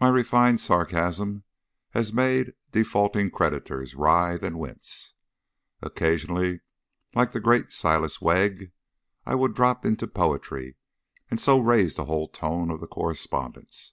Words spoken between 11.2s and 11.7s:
and so